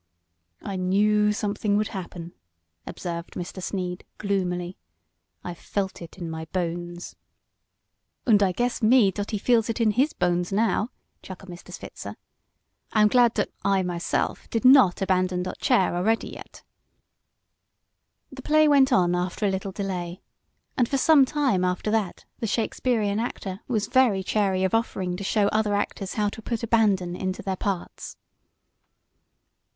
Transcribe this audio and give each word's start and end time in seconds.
"I 0.63 0.77
knew 0.77 1.31
something 1.31 1.77
would 1.77 1.89
happen!" 1.89 2.33
observed 2.87 3.35
Mr. 3.35 3.61
Sneed, 3.61 4.03
gloomily. 4.17 4.75
"I 5.43 5.53
felt 5.53 6.01
it 6.01 6.17
in 6.17 6.27
my 6.27 6.45
bones." 6.45 7.15
"Und 8.25 8.41
I 8.41 8.51
guess 8.51 8.81
me 8.81 9.11
dot 9.11 9.29
he 9.29 9.37
veels 9.37 9.69
it 9.69 9.79
in 9.79 9.91
his 9.91 10.13
bones, 10.13 10.51
now," 10.51 10.89
chuckled 11.21 11.51
Mr. 11.51 11.71
Switzer. 11.71 12.15
"I 12.91 13.03
am 13.03 13.09
glat 13.09 13.35
dot 13.35 13.49
I, 13.63 13.83
myself, 13.83 14.49
did 14.49 14.65
not 14.65 15.03
abandon 15.03 15.43
dot 15.43 15.59
chair 15.59 15.91
alretty 15.93 16.33
yet." 16.33 16.63
The 18.31 18.41
play 18.41 18.67
went 18.67 18.91
on 18.91 19.13
after 19.15 19.45
a 19.45 19.51
little 19.51 19.71
delay, 19.71 20.23
and 20.75 20.89
for 20.89 20.97
some 20.97 21.25
time 21.25 21.63
after 21.63 21.91
that 21.91 22.25
the 22.39 22.47
Shakespearean 22.47 23.19
actor 23.19 23.59
was 23.67 23.85
very 23.85 24.23
chary 24.23 24.63
of 24.63 24.73
offering 24.73 25.15
to 25.17 25.23
show 25.23 25.47
other 25.49 25.75
actors 25.75 26.15
how 26.15 26.27
to 26.29 26.41
put 26.41 26.63
"abandon" 26.63 27.15
into 27.15 27.43
their 27.43 27.55
parts. 27.55 28.17